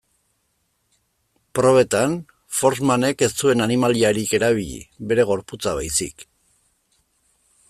[1.59, 2.15] Probetan,
[2.61, 6.31] Forssmanek ez zuen animaliarik erabili, bere gorputza baizik.